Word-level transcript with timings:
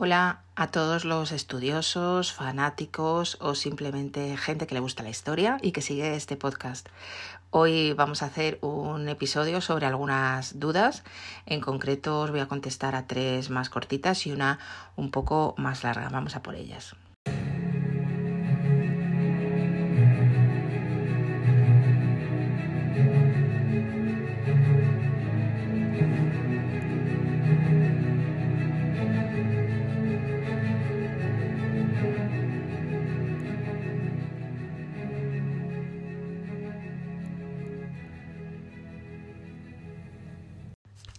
Hola 0.00 0.42
a 0.54 0.68
todos 0.68 1.04
los 1.04 1.32
estudiosos, 1.32 2.32
fanáticos 2.32 3.36
o 3.40 3.56
simplemente 3.56 4.36
gente 4.36 4.68
que 4.68 4.74
le 4.74 4.80
gusta 4.80 5.02
la 5.02 5.10
historia 5.10 5.58
y 5.60 5.72
que 5.72 5.82
sigue 5.82 6.14
este 6.14 6.36
podcast. 6.36 6.88
Hoy 7.50 7.94
vamos 7.94 8.22
a 8.22 8.26
hacer 8.26 8.60
un 8.62 9.08
episodio 9.08 9.60
sobre 9.60 9.86
algunas 9.86 10.60
dudas. 10.60 11.02
En 11.46 11.60
concreto 11.60 12.20
os 12.20 12.30
voy 12.30 12.38
a 12.38 12.46
contestar 12.46 12.94
a 12.94 13.08
tres 13.08 13.50
más 13.50 13.70
cortitas 13.70 14.24
y 14.28 14.30
una 14.30 14.60
un 14.94 15.10
poco 15.10 15.56
más 15.58 15.82
larga. 15.82 16.08
Vamos 16.10 16.36
a 16.36 16.44
por 16.44 16.54
ellas. 16.54 16.94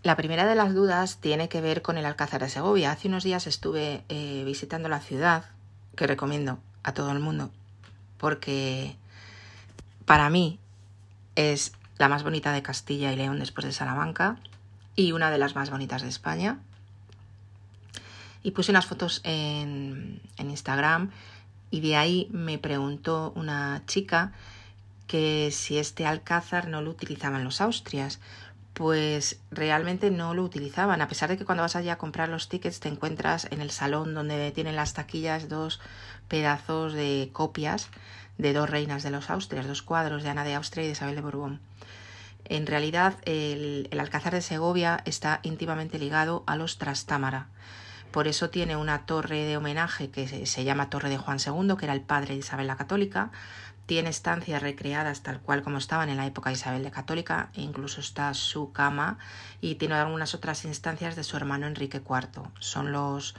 La 0.09 0.15
primera 0.15 0.47
de 0.47 0.55
las 0.55 0.73
dudas 0.73 1.17
tiene 1.21 1.49
que 1.49 1.61
ver 1.61 1.83
con 1.83 1.99
el 1.99 2.05
Alcázar 2.07 2.41
de 2.41 2.49
Segovia. 2.49 2.91
Hace 2.91 3.09
unos 3.09 3.23
días 3.23 3.45
estuve 3.45 4.03
eh, 4.09 4.41
visitando 4.43 4.89
la 4.89 5.01
ciudad, 5.01 5.45
que 5.95 6.07
recomiendo 6.07 6.57
a 6.81 6.95
todo 6.95 7.11
el 7.11 7.19
mundo, 7.19 7.51
porque 8.17 8.95
para 10.05 10.31
mí 10.31 10.57
es 11.35 11.73
la 11.99 12.09
más 12.09 12.23
bonita 12.23 12.51
de 12.53 12.63
Castilla 12.63 13.13
y 13.13 13.17
León 13.17 13.37
después 13.37 13.67
de 13.67 13.71
Salamanca 13.71 14.37
y 14.95 15.11
una 15.11 15.29
de 15.29 15.37
las 15.37 15.53
más 15.53 15.69
bonitas 15.69 16.01
de 16.01 16.09
España. 16.09 16.57
Y 18.41 18.49
puse 18.49 18.71
unas 18.71 18.87
fotos 18.87 19.21
en, 19.23 20.23
en 20.37 20.49
Instagram 20.49 21.11
y 21.69 21.81
de 21.81 21.97
ahí 21.97 22.27
me 22.31 22.57
preguntó 22.57 23.31
una 23.35 23.83
chica 23.85 24.31
que 25.05 25.51
si 25.51 25.77
este 25.77 26.07
alcázar 26.07 26.67
no 26.67 26.81
lo 26.81 26.89
utilizaban 26.89 27.43
los 27.43 27.61
austrias, 27.61 28.19
pues 28.79 29.41
realmente 29.51 30.09
no 30.09 30.33
lo 30.33 30.41
utilizaban, 30.41 31.01
a 31.01 31.09
pesar 31.09 31.27
de 31.27 31.37
que 31.37 31.43
cuando 31.43 31.63
vas 31.63 31.75
allá 31.75 31.91
a 31.91 31.97
comprar 31.97 32.29
los 32.29 32.47
tickets 32.47 32.79
te 32.79 32.87
encuentras 32.87 33.45
en 33.51 33.59
el 33.59 33.71
salón 33.71 34.13
donde 34.13 34.53
tienen 34.53 34.77
las 34.77 34.93
taquillas 34.93 35.49
dos 35.49 35.81
pedazos 36.29 36.93
de 36.93 37.29
copias 37.33 37.89
de 38.37 38.53
dos 38.53 38.69
reinas 38.69 39.03
de 39.03 39.09
los 39.11 39.29
Austrias, 39.29 39.67
dos 39.67 39.81
cuadros 39.81 40.23
de 40.23 40.29
Ana 40.29 40.45
de 40.45 40.55
Austria 40.55 40.83
y 40.83 40.87
de 40.87 40.93
Isabel 40.93 41.15
de 41.15 41.21
Borbón. 41.21 41.59
En 42.45 42.67
realidad 42.67 43.15
el, 43.25 43.89
el 43.91 43.99
Alcázar 43.99 44.33
de 44.33 44.41
Segovia 44.41 45.01
está 45.03 45.41
íntimamente 45.43 45.99
ligado 45.99 46.45
a 46.47 46.55
los 46.55 46.77
Trastámara. 46.77 47.47
Por 48.11 48.27
eso 48.27 48.49
tiene 48.49 48.75
una 48.75 49.05
torre 49.05 49.45
de 49.45 49.57
homenaje 49.57 50.09
que 50.09 50.45
se, 50.47 50.63
llama 50.63 50.89
Torre 50.89 51.09
de 51.09 51.17
Juan 51.17 51.37
II, 51.45 51.75
que 51.77 51.85
era 51.85 51.93
el 51.93 52.01
padre 52.01 52.33
de 52.33 52.39
Isabel 52.39 52.67
la 52.67 52.75
Católica, 52.75 53.31
tiene 53.85 54.09
estancias 54.09 54.61
recreadas 54.61 55.21
tal 55.21 55.39
cual 55.39 55.63
como 55.63 55.77
estaban 55.77 56.09
en 56.09 56.17
la 56.17 56.27
época 56.27 56.49
de 56.49 56.55
Isabel 56.55 56.83
de 56.83 56.91
Católica, 56.91 57.49
e 57.55 57.61
incluso 57.61 58.01
está 58.01 58.33
su 58.33 58.71
cama 58.71 59.17
y 59.61 59.75
tiene 59.75 59.95
algunas 59.95 60.35
otras 60.35 60.65
instancias 60.65 61.15
de 61.15 61.23
su 61.23 61.37
hermano 61.37 61.67
Enrique 61.67 61.97
IV. 61.97 62.49
Son 62.59 62.91
los, 62.91 63.35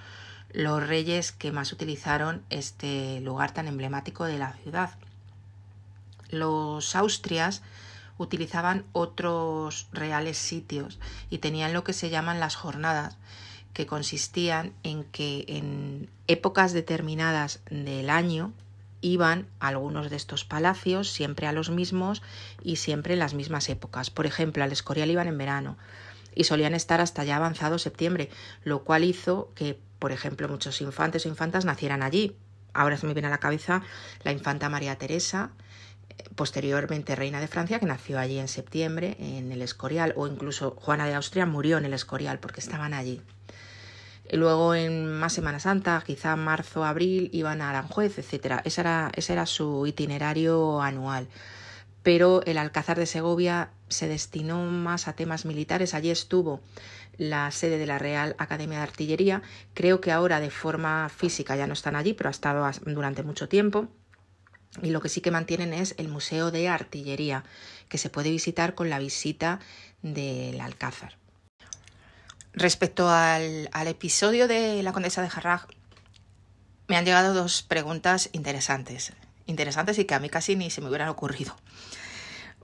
los 0.53 0.87
reyes 0.87 1.33
que 1.33 1.53
más 1.53 1.73
utilizaron 1.73 2.43
este 2.51 3.21
lugar 3.21 3.53
tan 3.53 3.69
emblemático 3.69 4.25
de 4.25 4.39
la 4.39 4.53
ciudad. 4.55 4.91
Los 6.31 6.95
austrias 6.97 7.63
utilizaban 8.19 8.85
otros 8.93 9.89
reales 9.93 10.37
sitios 10.37 10.99
y 11.31 11.39
tenían 11.39 11.73
lo 11.73 11.85
que 11.85 11.93
se 11.93 12.11
llaman 12.11 12.39
las 12.39 12.55
jornadas, 12.55 13.17
que 13.73 13.87
consistían 13.87 14.73
en 14.83 15.05
que 15.05 15.45
en 15.49 16.11
épocas 16.27 16.73
determinadas 16.73 17.61
del 17.71 18.11
año 18.11 18.53
iban 19.01 19.47
algunos 19.61 20.11
de 20.11 20.17
estos 20.17 20.45
palacios, 20.45 21.11
siempre 21.11 21.47
a 21.47 21.53
los 21.53 21.71
mismos 21.71 22.23
y 22.63 22.77
siempre 22.77 23.15
en 23.15 23.21
las 23.21 23.35
mismas 23.35 23.69
épocas. 23.69 24.11
Por 24.11 24.27
ejemplo, 24.27 24.63
al 24.63 24.73
Escorial 24.73 25.11
iban 25.11 25.29
en 25.29 25.39
verano 25.39 25.79
y 26.35 26.45
solían 26.45 26.75
estar 26.75 27.01
hasta 27.01 27.25
ya 27.25 27.37
avanzado 27.37 27.79
septiembre, 27.79 28.31
lo 28.63 28.85
cual 28.85 29.05
hizo 29.05 29.53
que, 29.55 29.79
por 29.99 30.13
ejemplo, 30.13 30.49
muchos 30.49 30.81
infantes 30.81 31.27
o 31.27 31.29
infantas 31.29 31.65
nacieran 31.65 32.03
allí. 32.03 32.37
Ahora 32.73 32.97
se 32.97 33.07
me 33.07 33.15
viene 33.15 33.29
a 33.29 33.31
la 33.31 33.39
cabeza 33.39 33.83
la 34.23 34.33
infanta 34.33 34.69
María 34.69 34.97
Teresa, 34.97 35.51
posteriormente 36.37 37.17
reina 37.17 37.41
de 37.41 37.49
Francia, 37.49 37.81
que 37.81 37.87
nació 37.87 38.19
allí 38.19 38.39
en 38.39 38.49
septiembre 38.49 39.17
en 39.19 39.51
el 39.51 39.63
Escorial, 39.63 40.13
o 40.17 40.27
incluso 40.27 40.73
Juana 40.73 41.07
de 41.07 41.15
Austria 41.15 41.47
murió 41.47 41.79
en 41.79 41.85
el 41.85 41.95
Escorial 41.95 42.39
porque 42.39 42.61
estaban 42.61 42.95
allí. 42.95 43.23
Luego 44.33 44.75
en 44.75 45.13
más 45.13 45.33
Semana 45.33 45.59
Santa, 45.59 46.03
quizá 46.07 46.37
marzo, 46.37 46.85
abril, 46.85 47.31
iban 47.33 47.61
a 47.61 47.71
Aranjuez, 47.71 48.19
etc. 48.19 48.61
Ese 48.65 48.81
era, 48.81 49.11
era 49.17 49.47
su 49.47 49.87
itinerario 49.87 50.81
anual. 50.81 51.27
Pero 52.03 52.43
el 52.47 52.57
Alcázar 52.57 52.99
de 52.99 53.07
Segovia 53.07 53.71
se 53.89 54.09
destinó 54.09 54.65
más 54.65 55.09
a 55.09 55.15
temas 55.15 55.45
militares. 55.45 55.95
Allí 55.95 56.11
estuvo 56.11 56.61
la 57.19 57.51
sede 57.51 57.77
de 57.77 57.87
la 57.87 57.99
Real 57.99 58.37
Academia 58.39 58.79
de 58.79 58.85
Artillería. 58.85 59.43
Creo 59.75 60.01
que 60.01 60.13
ahora 60.13 60.41
de 60.41 60.51
forma 60.51 61.09
física 61.09 61.57
ya 61.57 61.67
no 61.67 61.75
están 61.75 61.97
allí, 61.97 62.15
pero 62.15 62.29
ha 62.29 62.31
estado 62.31 62.69
durante 62.87 63.23
mucho 63.23 63.49
tiempo. 63.49 63.89
Y 64.83 64.91
lo 64.91 65.01
que 65.01 65.09
sí 65.09 65.21
que 65.21 65.33
mantienen 65.33 65.75
es 65.75 65.95
el 65.99 66.09
Museo 66.09 66.53
de 66.53 66.69
Artillería, 66.69 67.45
que 67.89 67.99
se 67.99 68.09
puede 68.09 68.31
visitar 68.31 68.75
con 68.75 68.89
la 68.89 69.01
visita 69.01 69.59
del 70.03 70.61
Alcázar. 70.61 71.20
Respecto 72.53 73.09
al, 73.09 73.69
al, 73.73 73.87
episodio 73.87 74.49
de 74.49 74.83
la 74.83 74.93
condesa 74.93 75.23
de 75.23 75.31
Jarrag, 75.31 75.67
me 76.89 76.97
han 76.97 77.05
llegado 77.05 77.33
dos 77.33 77.63
preguntas 77.63 78.29
interesantes, 78.33 79.13
interesantes 79.47 79.99
y 79.99 80.05
que 80.05 80.15
a 80.15 80.19
mí 80.19 80.29
casi 80.29 80.57
ni 80.57 80.71
se 80.71 80.81
me 80.81 80.89
hubieran 80.89 81.09
ocurrido. 81.09 81.57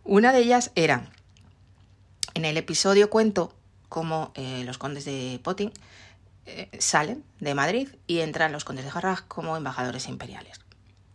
Una 0.03 0.33
de 0.33 0.41
ellas 0.41 0.73
era, 0.75 1.11
en 2.35 2.45
el 2.45 2.57
episodio 2.57 3.11
cuento 3.11 3.55
cómo 3.89 4.33
eh, 4.35 4.63
los 4.65 4.79
condes 4.79 5.05
de 5.05 5.41
Poting 5.43 5.73
eh, 6.47 6.69
salen 6.79 7.25
de 7.41 7.55
Madrid 7.55 7.89
y 8.07 8.21
entran 8.21 8.53
los 8.53 8.65
condes 8.65 8.85
de 8.85 8.91
Jarrag 8.91 9.27
como 9.27 9.57
embajadores 9.57 10.09
imperiales. 10.09 10.61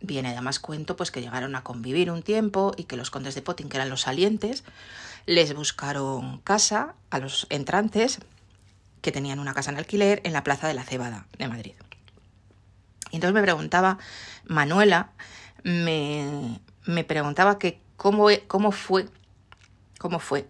Bien, 0.00 0.26
además 0.26 0.58
cuento 0.58 0.96
pues 0.96 1.10
que 1.10 1.20
llegaron 1.20 1.54
a 1.54 1.62
convivir 1.62 2.10
un 2.10 2.22
tiempo 2.22 2.72
y 2.76 2.84
que 2.84 2.96
los 2.96 3.10
condes 3.10 3.34
de 3.34 3.42
Poting, 3.42 3.68
que 3.68 3.76
eran 3.76 3.88
los 3.88 4.00
salientes, 4.02 4.64
les 5.26 5.54
buscaron 5.54 6.40
casa 6.40 6.94
a 7.10 7.18
los 7.18 7.46
entrantes 7.50 8.18
que 9.02 9.12
tenían 9.12 9.38
una 9.38 9.52
casa 9.52 9.70
en 9.70 9.76
alquiler 9.76 10.22
en 10.24 10.32
la 10.32 10.44
Plaza 10.44 10.66
de 10.68 10.74
la 10.74 10.84
Cebada 10.84 11.26
de 11.36 11.48
Madrid. 11.48 11.74
Y 13.10 13.16
entonces 13.16 13.34
me 13.34 13.42
preguntaba, 13.42 13.98
Manuela, 14.46 15.10
me, 15.64 16.60
me 16.86 17.04
preguntaba 17.04 17.58
que 17.58 17.80
cómo, 17.96 18.28
cómo 18.46 18.72
fue, 18.72 19.06
cómo 19.98 20.18
fue 20.18 20.48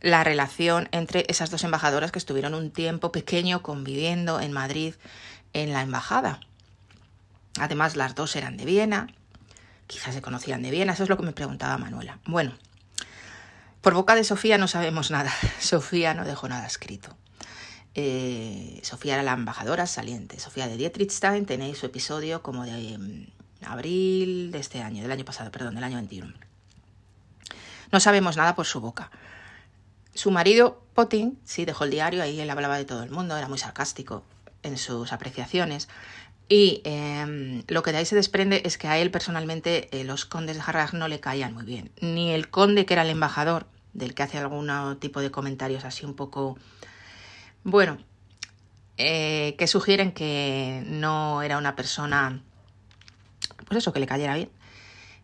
la 0.00 0.22
relación 0.22 0.88
entre 0.92 1.24
esas 1.28 1.50
dos 1.50 1.64
embajadoras 1.64 2.12
que 2.12 2.18
estuvieron 2.18 2.54
un 2.54 2.70
tiempo 2.70 3.10
pequeño 3.10 3.62
conviviendo 3.62 4.38
en 4.40 4.52
Madrid 4.52 4.94
en 5.54 5.72
la 5.72 5.80
embajada. 5.80 6.40
Además, 7.58 7.96
las 7.96 8.14
dos 8.14 8.36
eran 8.36 8.56
de 8.56 8.66
Viena, 8.66 9.06
quizás 9.86 10.14
se 10.14 10.22
conocían 10.22 10.62
de 10.62 10.70
Viena, 10.70 10.92
eso 10.92 11.04
es 11.04 11.08
lo 11.08 11.16
que 11.16 11.22
me 11.22 11.32
preguntaba 11.32 11.78
Manuela. 11.78 12.18
Bueno, 12.26 12.52
por 13.80 13.94
boca 13.94 14.14
de 14.14 14.24
Sofía 14.24 14.58
no 14.58 14.68
sabemos 14.68 15.10
nada, 15.10 15.32
Sofía 15.58 16.14
no 16.14 16.24
dejó 16.24 16.48
nada 16.48 16.66
escrito. 16.66 17.16
Eh, 17.94 18.80
Sofía 18.82 19.14
era 19.14 19.22
la 19.22 19.32
embajadora 19.32 19.86
saliente. 19.86 20.38
Sofía 20.40 20.66
de 20.66 20.76
Dietrichstein, 20.76 21.46
tenéis 21.46 21.78
su 21.78 21.86
episodio 21.86 22.42
como 22.42 22.64
de 22.64 22.96
um, 22.96 23.26
abril 23.62 24.50
de 24.50 24.58
este 24.58 24.82
año, 24.82 25.02
del 25.02 25.12
año 25.12 25.24
pasado, 25.24 25.50
perdón, 25.50 25.76
del 25.76 25.84
año 25.84 25.96
21. 25.96 26.32
No 27.92 28.00
sabemos 28.00 28.36
nada 28.36 28.54
por 28.54 28.66
su 28.66 28.80
boca. 28.80 29.10
Su 30.14 30.30
marido, 30.30 30.82
Potin, 30.94 31.38
sí 31.44 31.64
dejó 31.64 31.84
el 31.84 31.90
diario, 31.90 32.22
ahí 32.22 32.40
él 32.40 32.50
hablaba 32.50 32.76
de 32.76 32.84
todo 32.84 33.02
el 33.02 33.10
mundo, 33.10 33.36
era 33.36 33.48
muy 33.48 33.58
sarcástico 33.58 34.24
en 34.62 34.78
sus 34.78 35.12
apreciaciones. 35.12 35.88
Y 36.48 36.82
eh, 36.84 37.64
lo 37.68 37.82
que 37.82 37.92
de 37.92 37.98
ahí 37.98 38.06
se 38.06 38.16
desprende 38.16 38.62
es 38.64 38.76
que 38.76 38.88
a 38.88 38.98
él 38.98 39.10
personalmente 39.10 39.88
eh, 39.98 40.04
los 40.04 40.24
condes 40.24 40.56
de 40.56 40.62
Harrach 40.66 40.92
no 40.92 41.08
le 41.08 41.20
caían 41.20 41.54
muy 41.54 41.64
bien. 41.64 41.90
Ni 42.00 42.32
el 42.32 42.50
conde, 42.50 42.86
que 42.86 42.94
era 42.94 43.02
el 43.02 43.10
embajador, 43.10 43.66
del 43.92 44.14
que 44.14 44.24
hace 44.24 44.38
algún 44.38 44.68
tipo 44.98 45.20
de 45.20 45.30
comentarios 45.30 45.84
así 45.84 46.04
un 46.04 46.14
poco 46.14 46.58
bueno, 47.64 47.98
eh, 48.98 49.56
que 49.58 49.66
sugieren 49.66 50.12
que 50.12 50.84
no 50.86 51.42
era 51.42 51.58
una 51.58 51.74
persona, 51.74 52.42
pues 53.66 53.78
eso, 53.78 53.92
que 53.92 54.00
le 54.00 54.06
cayera 54.06 54.36
bien, 54.36 54.50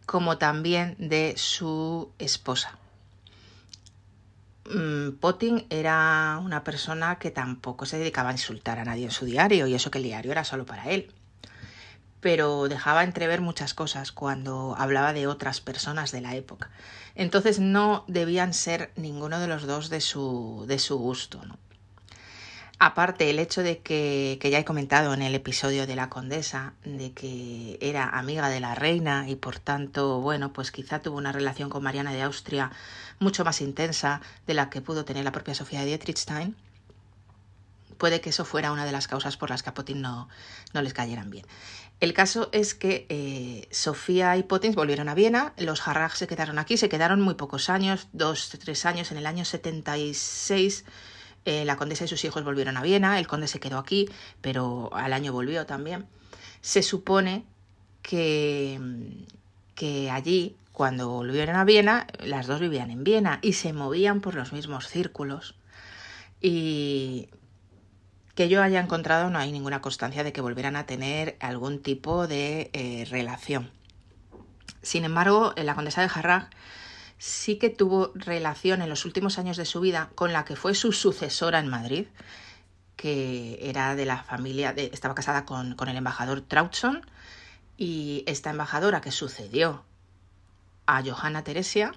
como 0.07 0.39
también 0.39 0.97
de 0.99 1.35
su 1.37 2.11
esposa. 2.19 2.79
Mm, 4.65 5.19
Potting 5.21 5.67
era 5.69 6.41
una 6.43 6.65
persona 6.65 7.19
que 7.19 7.31
tampoco 7.31 7.87
se 7.87 7.99
dedicaba 7.99 8.31
a 8.31 8.33
insultar 8.33 8.79
a 8.79 8.85
nadie 8.85 9.05
en 9.05 9.11
su 9.11 9.27
diario, 9.27 9.67
y 9.67 9.75
eso 9.75 9.91
que 9.91 9.99
el 9.99 10.05
diario 10.05 10.33
era 10.33 10.45
solo 10.45 10.65
para 10.65 10.91
él. 10.91 11.13
Pero 12.21 12.69
dejaba 12.69 13.05
entrever 13.05 13.41
muchas 13.41 13.75
cosas 13.75 14.13
cuando 14.13 14.75
hablaba 14.79 15.13
de 15.13 15.27
otras 15.27 15.61
personas 15.61 16.13
de 16.13 16.21
la 16.21 16.35
época. 16.37 16.71
Entonces 17.15 17.61
no 17.61 18.05
debían 18.09 18.55
ser 18.55 18.93
ninguno 18.97 19.41
de 19.41 19.47
los 19.47 19.67
dos 19.67 19.91
de 19.91 20.01
su, 20.01 20.65
de 20.69 20.79
su 20.79 20.99
gusto. 20.99 21.45
¿no? 21.45 21.59
Aparte, 22.83 23.29
el 23.29 23.39
hecho 23.39 23.63
de 23.63 23.81
que, 23.81 24.39
ya 24.43 24.59
he 24.59 24.65
comentado 24.65 25.13
en 25.13 25.21
el 25.21 25.35
episodio 25.35 25.87
de 25.87 25.97
la 25.97 26.09
condesa, 26.09 26.73
de 26.83 27.13
que 27.13 27.77
era 27.83 28.09
amiga 28.09 28.49
de 28.49 28.59
la 28.59 28.75
reina 28.75 29.29
y 29.29 29.37
por 29.37 29.59
tanto, 29.59 30.23
bueno, 30.23 30.55
pues 30.55 30.71
quizá 30.71 31.03
tuvo 31.03 31.19
una 31.19 31.31
relación 31.31 31.69
con 31.69 31.83
Mariana 31.83 32.15
de 32.15 32.23
Austria 32.23 32.71
mucho 33.19 33.45
más 33.45 33.61
intensa 33.61 34.23
de 34.47 34.55
la 34.55 34.71
que 34.71 34.81
pudo 34.81 35.05
tener 35.05 35.25
la 35.25 35.31
propia 35.31 35.55
Sofía 35.55 35.81
de 35.81 35.89
Dietrichstein, 35.89 36.57
puede 37.99 38.23
que 38.23 38.31
eso 38.31 38.47
fuera 38.47 38.73
una 38.73 38.87
de 38.87 38.93
las 38.93 39.09
causas 39.09 39.37
por 39.37 39.51
las 39.51 39.63
que 39.63 39.69
a 39.69 39.75
Putin 39.75 40.01
no, 40.01 40.31
no 40.73 40.81
les 40.81 40.95
cayeran 40.95 41.29
bien. 41.29 41.45
El 42.01 42.15
caso 42.15 42.49
es 42.53 42.75
que 42.75 43.05
eh, 43.11 43.69
Sofía 43.71 44.39
y 44.39 44.43
Potins 44.43 44.75
volvieron 44.75 45.11
a 45.11 45.15
Viena, 45.15 45.53
los 45.59 45.87
Harrach 45.87 46.15
se 46.15 46.27
quedaron 46.27 46.59
aquí, 46.59 46.79
se 46.79 46.89
quedaron 46.89 47.21
muy 47.21 47.35
pocos 47.35 47.69
años, 47.69 48.09
dos, 48.15 48.49
tres 48.59 48.87
años, 48.87 49.13
en 49.13 49.19
el 49.19 49.27
año 49.27 49.45
76 49.45 50.87
eh, 51.45 51.65
la 51.65 51.77
condesa 51.77 52.05
y 52.05 52.09
sus 52.09 52.25
hijos 52.25 52.45
volvieron 52.45 52.77
a 52.77 52.83
Viena, 52.83 53.19
el 53.19 53.27
conde 53.27 53.49
se 53.49 53.61
quedó 53.61 53.79
aquí, 53.79 54.09
pero 54.41 54.91
al 54.93 55.13
año 55.13 55.33
volvió 55.33 55.67
también. 55.67 56.07
Se 56.61 56.83
supone 56.83 57.45
que, 58.03 58.79
que 59.75 60.11
allí, 60.11 60.57
cuando 60.73 61.09
volvieron 61.09 61.57
a 61.57 61.65
Viena, 61.65 62.07
las 62.19 62.47
dos 62.47 62.61
vivían 62.61 62.91
en 62.91 63.05
Viena 63.05 63.39
y 63.43 63.55
se 63.55 63.73
movían 63.73 64.21
por 64.21 64.35
los 64.35 64.53
mismos 64.53 64.89
círculos. 64.89 65.55
Y 66.43 67.29
que 68.35 68.49
yo 68.49 68.63
haya 68.63 68.81
encontrado 68.81 69.29
no 69.31 69.39
hay 69.39 69.53
ninguna 69.53 69.81
constancia 69.81 70.25
de 70.25 70.33
que 70.33 70.41
volvieran 70.41 70.77
a 70.77 70.87
tener 70.87 71.37
algún 71.41 71.83
tipo 71.83 72.27
de 72.27 72.71
eh, 72.73 73.07
relación. 73.11 73.71
Sin 74.83 75.05
embargo, 75.05 75.53
la 75.57 75.75
condesa 75.75 76.01
de 76.01 76.11
Harrach 76.15 76.49
sí 77.21 77.57
que 77.57 77.69
tuvo 77.69 78.13
relación 78.15 78.81
en 78.81 78.89
los 78.89 79.05
últimos 79.05 79.39
años 79.39 79.59
de 79.59 79.67
su 79.67 79.81
vida 79.81 80.11
con 80.15 80.33
la 80.33 80.47
que 80.47 80.57
fue 80.57 80.75
su 80.75 80.91
sucesora 80.91 81.59
en 81.59 81.69
Madrid, 81.69 82.07
que 82.97 83.59
era 83.61 83.95
de 83.95 84.07
la 84.07 84.23
familia, 84.23 84.71
estaba 84.71 85.15
casada 85.15 85.45
con, 85.45 85.75
con 85.75 85.91
el 85.91 85.99
embajador 85.99 86.41
Trautson, 86.41 87.05
y 87.77 88.25
esta 88.27 88.49
embajadora 88.49 89.03
que 89.03 89.11
sucedió 89.11 89.85
a 90.87 91.03
Johanna 91.03 91.45
Teresia, 91.45 91.93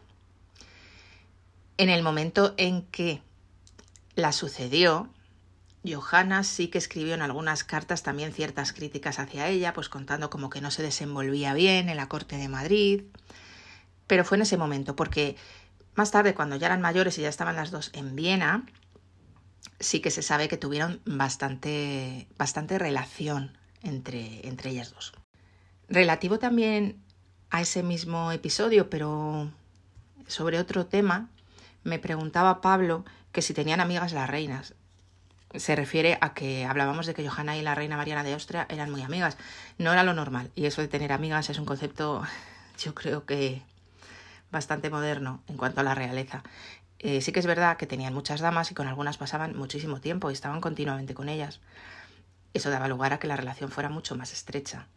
en 1.78 1.88
el 1.88 2.04
momento 2.04 2.54
en 2.58 2.81
que 2.81 3.22
la 4.16 4.34
sucedió, 4.34 5.08
Johanna 5.88 6.44
sí 6.44 6.68
que 6.68 6.80
escribió 6.80 7.14
en 7.14 7.22
algunas 7.22 7.64
cartas 7.64 8.04
también 8.04 8.34
ciertas 8.34 8.74
críticas 8.74 9.19
hacia 9.19 9.48
ella, 9.48 9.74
pues 9.74 9.88
contando 9.88 10.30
como 10.30 10.50
que 10.50 10.60
no 10.60 10.69
se 10.69 10.84
desenvolvía 10.84 11.54
bien 11.54 11.88
en 11.88 11.96
la 11.96 12.10
corte 12.10 12.36
de 12.36 12.50
Madrid, 12.50 13.04
pero 14.13 14.25
fue 14.25 14.38
en 14.38 14.44
ese 14.44 14.57
momento, 14.57 14.95
porque 14.95 15.38
más 15.95 16.12
tarde, 16.12 16.36
cuando 16.36 16.56
ya 16.56 16.68
eran 16.68 16.81
mayores 16.81 17.18
y 17.18 17.24
ya 17.24 17.30
estaban 17.30 17.56
las 17.56 17.71
dos 17.71 17.89
en 17.94 18.15
Viena, 18.15 18.63
sí 19.80 20.01
que 20.01 20.12
se 20.12 20.21
sabe 20.21 20.48
que 20.48 20.56
tuvieron 20.56 21.01
bastante, 21.04 22.27
bastante 22.38 22.77
relación 22.77 23.57
entre, 23.81 24.48
entre 24.48 24.69
ellas 24.69 24.94
dos. 24.94 25.13
Relativo 25.89 26.38
también 26.38 27.01
a 27.50 27.62
ese 27.62 27.81
mismo 27.81 28.31
episodio, 28.31 28.88
pero 28.88 29.50
sobre 30.27 30.59
otro 30.59 30.86
tema, 30.86 31.31
me 31.83 31.98
preguntaba 31.98 32.62
Pablo 32.62 33.06
que 33.31 33.42
si 33.42 33.56
tenían 33.56 33.80
amigas 33.80 34.13
las 34.13 34.30
reinas. 34.30 34.75
Se 35.56 35.75
refiere 35.75 36.19
a 36.21 36.36
que 36.36 36.66
hablábamos 36.66 37.07
de 37.07 37.16
que 37.16 37.27
Johanna 37.27 37.57
y 37.57 37.63
la 37.63 37.74
reina 37.74 37.98
Mariana 37.98 38.24
de 38.24 38.33
Austria 38.33 38.68
eran 38.69 38.92
muy 38.92 39.01
amigas. 39.01 39.38
No 39.80 39.92
era 39.92 40.04
lo 40.04 40.13
normal. 40.13 40.51
Y 40.54 40.68
eso 40.68 40.83
de 40.83 40.88
tener 40.88 41.12
amigas 41.12 41.50
es 41.50 41.57
un 41.57 41.66
concepto, 41.66 42.21
yo 42.77 42.94
creo 42.94 43.25
que 43.25 43.63
bastante 44.54 44.90
moderno 44.90 45.44
en 45.50 45.58
cuanto 45.58 45.82
a 45.82 45.84
la 45.84 45.94
realeza. 45.94 46.44
Eh, 47.00 47.20
sí 47.20 47.34
que 47.34 47.42
es 47.42 47.46
verdad 47.46 47.76
que 47.76 47.86
tenían 47.86 48.14
muchas 48.14 48.40
damas 48.40 48.72
y 48.72 48.74
con 48.74 48.88
algunas 48.88 49.18
pasaban 49.18 49.58
muchísimo 49.58 50.00
tiempo 50.00 50.30
y 50.30 50.34
estaban 50.34 50.62
continuamente 50.62 51.14
con 51.14 51.28
ellas. 51.28 51.60
Eso 52.54 52.70
daba 52.70 52.88
lugar 52.88 53.12
a 53.12 53.20
que 53.20 53.28
la 53.28 53.36
relación 53.36 53.70
fuera 53.70 53.90
mucho 53.90 54.16
más 54.16 54.32
estrecha. 54.32 54.88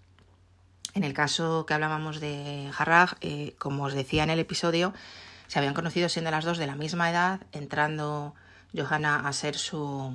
En 0.94 1.02
el 1.02 1.14
caso 1.14 1.66
que 1.66 1.74
hablábamos 1.74 2.20
de 2.20 2.70
Harrag, 2.78 3.16
eh, 3.20 3.56
como 3.58 3.84
os 3.84 3.92
decía 3.92 4.22
en 4.22 4.30
el 4.30 4.38
episodio, 4.38 4.94
se 5.48 5.58
habían 5.58 5.74
conocido 5.74 6.08
siendo 6.08 6.30
las 6.30 6.44
dos 6.44 6.58
de 6.58 6.66
la 6.66 6.76
misma 6.76 7.10
edad, 7.10 7.40
entrando 7.50 8.34
Johanna 8.74 9.26
a 9.26 9.32
ser 9.32 9.56
su, 9.56 10.14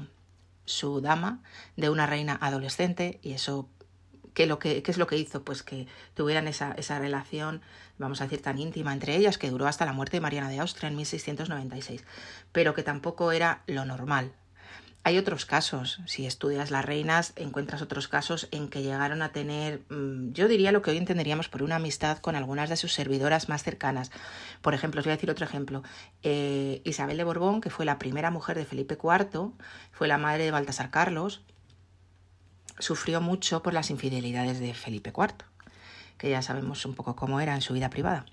su 0.65 1.01
dama 1.01 1.39
de 1.75 1.89
una 1.89 2.05
reina 2.05 2.37
adolescente 2.41 3.19
y 3.21 3.33
eso 3.33 3.67
¿Qué, 4.33 4.45
lo 4.45 4.59
que, 4.59 4.83
¿Qué 4.83 4.91
es 4.91 4.97
lo 4.97 5.07
que 5.07 5.17
hizo? 5.17 5.43
Pues 5.43 5.63
que 5.63 5.87
tuvieran 6.13 6.47
esa, 6.47 6.73
esa 6.73 6.99
relación, 6.99 7.61
vamos 7.97 8.21
a 8.21 8.25
decir, 8.25 8.41
tan 8.41 8.59
íntima 8.59 8.93
entre 8.93 9.15
ellas, 9.15 9.37
que 9.37 9.49
duró 9.49 9.67
hasta 9.67 9.85
la 9.85 9.93
muerte 9.93 10.17
de 10.17 10.21
Mariana 10.21 10.49
de 10.49 10.59
Austria 10.59 10.89
en 10.89 10.95
1696, 10.95 12.03
pero 12.51 12.73
que 12.73 12.83
tampoco 12.83 13.31
era 13.31 13.63
lo 13.67 13.85
normal. 13.85 14.33
Hay 15.03 15.17
otros 15.17 15.47
casos, 15.47 15.99
si 16.05 16.27
estudias 16.27 16.69
las 16.69 16.85
reinas, 16.85 17.33
encuentras 17.35 17.81
otros 17.81 18.07
casos 18.07 18.47
en 18.51 18.67
que 18.67 18.83
llegaron 18.83 19.23
a 19.23 19.31
tener, 19.31 19.81
mm, 19.89 20.31
yo 20.33 20.47
diría 20.47 20.71
lo 20.71 20.83
que 20.83 20.91
hoy 20.91 20.97
entenderíamos 20.97 21.49
por 21.49 21.63
una 21.63 21.77
amistad 21.77 22.19
con 22.19 22.35
algunas 22.35 22.69
de 22.69 22.77
sus 22.77 22.93
servidoras 22.93 23.49
más 23.49 23.63
cercanas. 23.63 24.11
Por 24.61 24.75
ejemplo, 24.75 24.99
os 24.99 25.05
voy 25.05 25.13
a 25.13 25.15
decir 25.15 25.31
otro 25.31 25.43
ejemplo. 25.43 25.81
Eh, 26.21 26.81
Isabel 26.85 27.17
de 27.17 27.23
Borbón, 27.23 27.61
que 27.61 27.71
fue 27.71 27.83
la 27.83 27.97
primera 27.97 28.29
mujer 28.29 28.55
de 28.57 28.65
Felipe 28.65 28.95
IV, 29.01 29.53
fue 29.91 30.07
la 30.07 30.19
madre 30.19 30.43
de 30.43 30.51
Baltasar 30.51 30.91
Carlos, 30.91 31.41
sufrió 32.81 33.21
mucho 33.21 33.63
por 33.63 33.73
las 33.73 33.89
infidelidades 33.89 34.59
de 34.59 34.73
Felipe 34.73 35.13
IV, 35.15 35.45
que 36.17 36.29
ya 36.29 36.41
sabemos 36.41 36.85
un 36.85 36.95
poco 36.95 37.15
cómo 37.15 37.39
era 37.39 37.55
en 37.55 37.61
su 37.61 37.73
vida 37.73 37.89
privada. 37.89 38.25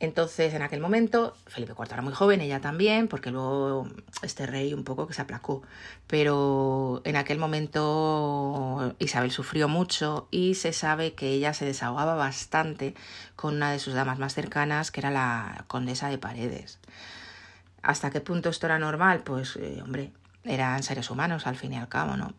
Entonces, 0.00 0.54
en 0.54 0.62
aquel 0.62 0.80
momento, 0.80 1.36
Felipe 1.48 1.72
IV 1.76 1.92
era 1.92 2.02
muy 2.02 2.12
joven, 2.12 2.40
ella 2.40 2.60
también, 2.60 3.08
porque 3.08 3.32
luego 3.32 3.88
este 4.22 4.46
rey 4.46 4.72
un 4.72 4.84
poco 4.84 5.08
que 5.08 5.14
se 5.14 5.22
aplacó. 5.22 5.62
Pero 6.06 7.02
en 7.04 7.16
aquel 7.16 7.38
momento 7.38 8.94
Isabel 9.00 9.32
sufrió 9.32 9.66
mucho 9.66 10.28
y 10.30 10.54
se 10.54 10.72
sabe 10.72 11.14
que 11.14 11.30
ella 11.30 11.52
se 11.52 11.64
desahogaba 11.64 12.14
bastante 12.14 12.94
con 13.34 13.56
una 13.56 13.72
de 13.72 13.80
sus 13.80 13.94
damas 13.94 14.20
más 14.20 14.34
cercanas, 14.34 14.92
que 14.92 15.00
era 15.00 15.10
la 15.10 15.64
condesa 15.66 16.08
de 16.08 16.18
Paredes. 16.18 16.78
¿Hasta 17.82 18.10
qué 18.10 18.20
punto 18.20 18.50
esto 18.50 18.66
era 18.66 18.78
normal? 18.78 19.22
Pues, 19.24 19.56
eh, 19.56 19.80
hombre, 19.82 20.12
eran 20.44 20.84
seres 20.84 21.10
humanos 21.10 21.46
al 21.48 21.56
fin 21.56 21.72
y 21.72 21.76
al 21.76 21.88
cabo, 21.88 22.16
¿no? 22.16 22.34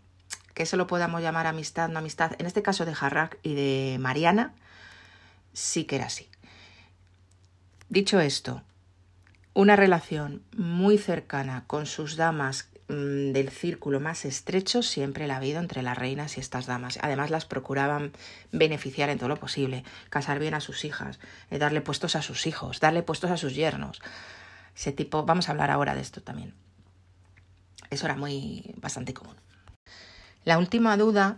Que 0.59 0.63
eso 0.63 0.75
lo 0.75 0.87
podamos 0.87 1.21
llamar 1.21 1.47
amistad, 1.47 1.87
no 1.87 1.99
amistad, 1.99 2.33
en 2.37 2.45
este 2.45 2.61
caso 2.61 2.83
de 2.83 2.93
Harrak 2.99 3.37
y 3.43 3.53
de 3.53 3.97
Mariana, 3.97 4.53
sí 5.53 5.85
que 5.85 5.95
era 5.95 6.07
así. 6.07 6.27
Dicho 7.87 8.19
esto, 8.19 8.61
una 9.53 9.77
relación 9.77 10.43
muy 10.57 10.97
cercana 10.97 11.63
con 11.65 11.85
sus 11.85 12.17
damas 12.17 12.67
mm, 12.89 13.31
del 13.31 13.51
círculo 13.51 14.01
más 14.01 14.25
estrecho 14.25 14.83
siempre 14.83 15.27
la 15.27 15.35
ha 15.35 15.37
habido 15.37 15.61
entre 15.61 15.81
las 15.81 15.97
reinas 15.97 16.35
y 16.35 16.41
estas 16.41 16.65
damas. 16.65 16.99
Además 17.01 17.29
las 17.29 17.45
procuraban 17.45 18.11
beneficiar 18.51 19.09
en 19.09 19.17
todo 19.17 19.29
lo 19.29 19.37
posible, 19.37 19.85
casar 20.09 20.39
bien 20.39 20.55
a 20.55 20.59
sus 20.59 20.83
hijas, 20.83 21.21
eh, 21.51 21.57
darle 21.57 21.79
puestos 21.79 22.17
a 22.17 22.21
sus 22.21 22.45
hijos, 22.47 22.81
darle 22.81 23.01
puestos 23.01 23.31
a 23.31 23.37
sus 23.37 23.55
yernos. 23.55 24.01
Ese 24.75 24.91
tipo, 24.91 25.23
vamos 25.23 25.47
a 25.47 25.53
hablar 25.53 25.71
ahora 25.71 25.95
de 25.95 26.01
esto 26.01 26.21
también. 26.21 26.53
Eso 27.89 28.07
era 28.07 28.17
muy 28.17 28.73
bastante 28.75 29.13
común. 29.13 29.37
La 30.45 30.57
última 30.57 30.95
duda 30.97 31.37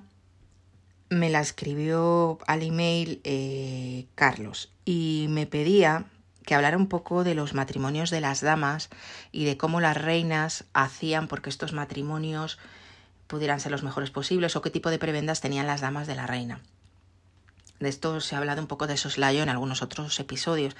me 1.10 1.30
la 1.30 1.42
escribió 1.42 2.40
al 2.48 2.64
email 2.64 3.20
eh, 3.24 4.08
Carlos 4.16 4.72
y 4.86 5.28
me 5.30 5.46
pedía 5.46 6.06
que 6.46 6.56
hablara 6.56 6.78
un 6.78 6.88
poco 6.88 7.24
de 7.24 7.36
los 7.36 7.54
matrimonios 7.54 8.10
de 8.10 8.22
las 8.22 8.42
damas 8.42 8.90
y 9.32 9.46
de 9.46 9.58
cómo 9.58 9.82
las 9.82 9.98
reinas 9.98 10.66
hacían 10.74 11.28
porque 11.28 11.50
estos 11.50 11.74
matrimonios 11.74 12.60
pudieran 13.28 13.60
ser 13.60 13.72
los 13.72 13.84
mejores 13.84 14.12
posibles 14.12 14.56
o 14.56 14.62
qué 14.62 14.70
tipo 14.70 14.90
de 14.90 15.00
prebendas 15.00 15.42
tenían 15.42 15.68
las 15.68 15.82
damas 15.82 16.08
de 16.08 16.16
la 16.16 16.28
reina. 16.28 16.62
De 17.80 17.90
esto 17.90 18.22
se 18.22 18.36
ha 18.36 18.38
hablado 18.38 18.62
un 18.62 18.68
poco 18.68 18.88
de 18.88 18.98
soslayo 18.98 19.42
en 19.42 19.50
algunos 19.50 19.82
otros 19.82 20.20
episodios, 20.20 20.76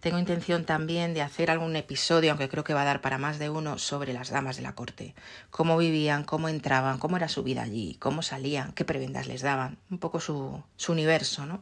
tengo 0.00 0.18
intención 0.18 0.64
también 0.64 1.14
de 1.14 1.22
hacer 1.22 1.50
algún 1.50 1.76
episodio, 1.76 2.30
aunque 2.30 2.48
creo 2.48 2.64
que 2.64 2.74
va 2.74 2.82
a 2.82 2.86
dar 2.86 3.00
para 3.00 3.18
más 3.18 3.38
de 3.38 3.50
uno, 3.50 3.78
sobre 3.78 4.12
las 4.12 4.30
damas 4.30 4.56
de 4.56 4.62
la 4.62 4.74
corte. 4.74 5.14
Cómo 5.50 5.76
vivían, 5.76 6.24
cómo 6.24 6.48
entraban, 6.48 6.98
cómo 6.98 7.16
era 7.16 7.28
su 7.28 7.42
vida 7.42 7.62
allí, 7.62 7.96
cómo 7.98 8.22
salían, 8.22 8.72
qué 8.72 8.84
prebendas 8.84 9.26
les 9.26 9.42
daban, 9.42 9.78
un 9.90 9.98
poco 9.98 10.20
su, 10.20 10.62
su 10.76 10.92
universo, 10.92 11.46
¿no? 11.46 11.60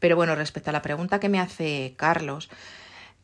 Pero 0.00 0.16
bueno, 0.16 0.34
respecto 0.34 0.70
a 0.70 0.72
la 0.72 0.82
pregunta 0.82 1.20
que 1.20 1.28
me 1.28 1.40
hace 1.40 1.94
Carlos, 1.96 2.50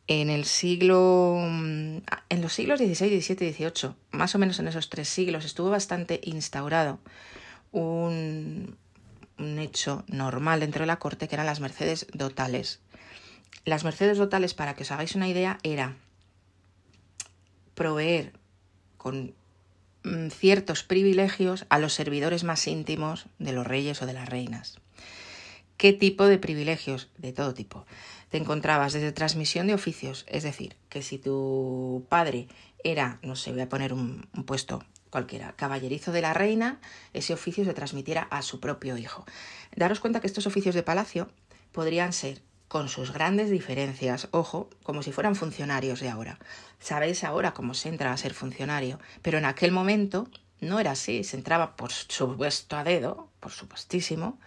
en 0.06 0.30
el 0.30 0.46
siglo 0.46 1.36
en 1.38 2.42
los 2.42 2.52
siglos 2.52 2.78
XVI, 2.78 3.20
XVII 3.20 3.48
y 3.48 3.52
XVIII, 3.52 3.94
más 4.10 4.34
o 4.34 4.38
menos 4.38 4.58
en 4.58 4.68
esos 4.68 4.88
tres 4.88 5.08
siglos, 5.08 5.44
estuvo 5.44 5.70
bastante 5.70 6.20
instaurado 6.24 6.98
un, 7.72 8.76
un 9.38 9.58
hecho 9.58 10.04
normal 10.08 10.60
dentro 10.60 10.80
de 10.80 10.86
la 10.86 10.98
corte 10.98 11.28
que 11.28 11.36
eran 11.36 11.46
las 11.46 11.60
mercedes 11.60 12.06
dotales 12.12 12.80
las 13.68 13.84
mercedes 13.84 14.18
totales, 14.18 14.54
para 14.54 14.74
que 14.74 14.82
os 14.82 14.90
hagáis 14.90 15.14
una 15.14 15.28
idea, 15.28 15.58
era 15.62 15.96
proveer 17.74 18.32
con 18.96 19.34
mm, 20.04 20.28
ciertos 20.28 20.82
privilegios 20.82 21.66
a 21.68 21.78
los 21.78 21.92
servidores 21.92 22.44
más 22.44 22.66
íntimos 22.66 23.26
de 23.38 23.52
los 23.52 23.66
reyes 23.66 24.02
o 24.02 24.06
de 24.06 24.12
las 24.12 24.28
reinas. 24.28 24.78
¿Qué 25.78 25.92
tipo 25.92 26.26
de 26.26 26.38
privilegios? 26.38 27.08
De 27.18 27.32
todo 27.32 27.54
tipo. 27.54 27.86
Te 28.30 28.36
encontrabas 28.36 28.92
desde 28.92 29.12
transmisión 29.12 29.68
de 29.68 29.74
oficios, 29.74 30.26
es 30.28 30.42
decir, 30.42 30.74
que 30.88 31.02
si 31.02 31.18
tu 31.18 32.04
padre 32.08 32.48
era, 32.82 33.20
no 33.22 33.36
sé, 33.36 33.52
voy 33.52 33.60
a 33.60 33.68
poner 33.68 33.92
un, 33.92 34.26
puesto, 34.44 34.82
cualquiera, 35.10 35.52
caballerizo 35.52 36.10
de 36.10 36.20
la 36.20 36.34
reina, 36.34 36.80
ese 37.12 37.32
oficio 37.32 37.64
se 37.64 37.74
transmitiera 37.74 38.22
a 38.22 38.42
su 38.42 38.58
propio 38.58 38.96
hijo. 38.98 39.24
Daros 39.76 40.00
cuenta 40.00 40.20
que 40.20 40.26
estos 40.26 40.48
oficios 40.48 40.74
de 40.74 40.82
palacio 40.82 41.30
podrían 41.70 42.12
ser 42.12 42.42
con 42.68 42.88
sus 42.88 43.12
grandes 43.12 43.50
diferencias, 43.50 44.28
ojo, 44.30 44.68
como 44.82 45.02
si 45.02 45.10
fueran 45.10 45.34
funcionarios 45.34 46.00
de 46.00 46.10
ahora. 46.10 46.38
Sabéis 46.78 47.24
ahora 47.24 47.54
cómo 47.54 47.74
se 47.74 47.88
entra 47.88 48.12
a 48.12 48.16
ser 48.16 48.34
funcionario, 48.34 49.00
pero 49.22 49.38
en 49.38 49.46
aquel 49.46 49.72
momento 49.72 50.28
no 50.60 50.78
era 50.78 50.92
así, 50.92 51.24
se 51.24 51.36
entraba 51.36 51.76
por 51.76 51.90
supuesto 51.92 52.76
a 52.76 52.84
dedo, 52.84 53.28
por 53.40 53.52
supuestísimo, 53.52 54.38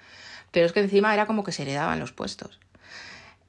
pero 0.52 0.66
es 0.66 0.72
que 0.72 0.82
encima 0.82 1.14
era 1.14 1.26
como 1.26 1.44
que 1.44 1.52
se 1.52 1.64
heredaban 1.64 2.00
los 2.00 2.12
puestos. 2.12 2.60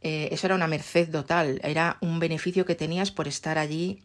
Eh, 0.00 0.30
eso 0.32 0.46
era 0.46 0.56
una 0.56 0.66
merced 0.66 1.10
total, 1.10 1.60
era 1.62 1.96
un 2.00 2.18
beneficio 2.18 2.64
que 2.64 2.74
tenías 2.74 3.10
por 3.10 3.28
estar 3.28 3.58
allí 3.58 4.02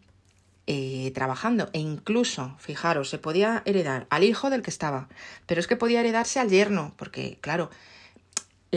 eh, 0.67 1.11
trabajando. 1.15 1.69
E 1.73 1.79
incluso, 1.79 2.55
fijaros, 2.59 3.09
se 3.09 3.17
podía 3.17 3.63
heredar 3.65 4.05
al 4.09 4.23
hijo 4.23 4.49
del 4.49 4.61
que 4.61 4.69
estaba, 4.69 5.07
pero 5.45 5.59
es 5.59 5.67
que 5.67 5.75
podía 5.75 6.01
heredarse 6.01 6.39
al 6.39 6.49
yerno, 6.49 6.93
porque, 6.97 7.37
claro, 7.41 7.71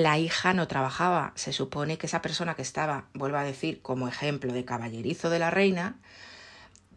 la 0.03 0.19
hija 0.19 0.55
no 0.55 0.69
trabajaba. 0.69 1.33
Se 1.35 1.53
supone 1.53 1.99
que 1.99 2.07
esa 2.07 2.23
persona 2.23 2.55
que 2.55 2.63
estaba, 2.63 3.07
vuelvo 3.15 3.39
a 3.39 3.45
decir, 3.45 3.83
como 3.83 4.09
ejemplo 4.09 4.53
de 4.53 4.65
caballerizo 4.65 5.31
de 5.31 5.39
la 5.39 5.51
reina, 5.51 5.97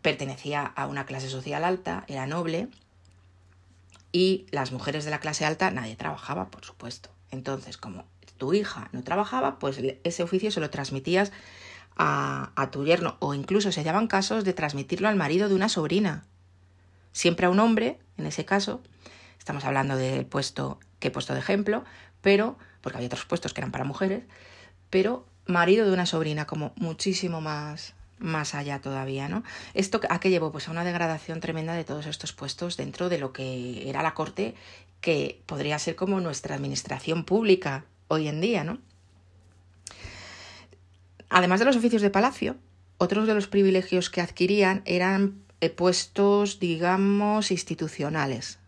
pertenecía 0.02 0.66
a 0.66 0.88
una 0.88 1.06
clase 1.06 1.30
social 1.30 1.64
alta, 1.64 2.04
era 2.08 2.28
noble, 2.28 2.68
y 4.12 4.46
las 4.52 4.72
mujeres 4.72 5.06
de 5.06 5.12
la 5.12 5.20
clase 5.20 5.46
alta 5.46 5.72
nadie 5.72 5.96
trabajaba, 5.96 6.50
por 6.50 6.64
supuesto. 6.64 7.10
Entonces, 7.32 7.78
como 7.78 8.06
tu 8.38 8.54
hija 8.54 8.90
no 8.92 9.04
trabajaba, 9.04 9.58
pues 9.60 9.80
ese 10.04 10.24
oficio 10.24 10.52
se 10.52 10.60
lo 10.60 10.70
transmitías 10.70 11.32
a, 11.96 12.70
tu 12.72 12.86
yerno, 12.86 13.18
o 13.20 13.34
incluso 13.34 13.72
se 13.72 13.84
daban 13.84 14.08
casos 14.08 14.44
de 14.44 14.54
transmitirlo 14.54 15.08
al 15.08 15.16
marido 15.16 15.50
de 15.50 15.56
una 15.56 15.70
sobrina. 15.70 16.26
Siempre 17.12 17.46
a 17.46 17.50
un 17.50 17.60
hombre, 17.60 18.00
en 18.18 18.26
ese 18.26 18.46
caso, 18.46 18.82
estamos 19.44 19.66
hablando 19.66 19.98
del 19.98 20.26
puesto 20.26 20.80
que 21.00 21.10
he 21.10 21.12
puesto 21.12 21.34
de 21.34 21.40
ejemplo, 21.40 21.84
pero 22.22 22.58
porque 22.80 22.96
había 22.96 23.08
otros 23.08 23.26
puestos 23.26 23.54
que 23.54 23.60
eran 23.60 23.74
para 23.74 23.84
mujeres, 23.84 24.24
pero 24.90 25.26
marido 25.46 25.86
de 25.86 25.92
una 25.92 26.06
sobrina, 26.06 26.48
como 26.48 26.72
muchísimo 26.78 27.42
más, 27.42 27.94
más 28.20 28.56
allá 28.56 28.80
todavía, 28.80 29.28
¿no? 29.28 29.44
¿Esto 29.74 30.00
a 30.10 30.22
qué 30.22 30.30
llevó? 30.30 30.54
Pues 30.54 30.70
a 30.70 30.72
una 30.72 30.86
degradación 30.86 31.42
tremenda 31.42 31.74
de 31.74 31.84
todos 31.84 32.06
estos 32.06 32.32
puestos 32.32 32.78
dentro 32.78 33.10
de 33.10 33.18
lo 33.18 33.34
que 33.34 33.90
era 33.90 34.02
la 34.02 34.14
corte, 34.14 34.56
que 35.02 35.42
podría 35.46 35.78
ser 35.78 35.98
como 35.98 36.22
nuestra 36.22 36.56
administración 36.56 37.26
pública 37.26 37.84
hoy 38.08 38.30
en 38.30 38.40
día, 38.40 38.64
¿no? 38.64 38.78
Además 41.30 41.60
de 41.60 41.66
los 41.66 41.76
oficios 41.76 42.02
de 42.02 42.12
palacio, 42.12 42.56
otros 42.98 43.28
de 43.28 43.34
los 43.34 43.48
privilegios 43.48 44.10
que 44.10 44.22
adquirían 44.22 44.84
eran 44.86 45.44
eh, 45.60 45.70
puestos, 45.70 46.62
digamos, 46.62 47.52
institucionales, 47.52 48.60